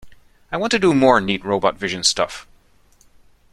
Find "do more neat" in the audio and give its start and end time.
0.79-1.45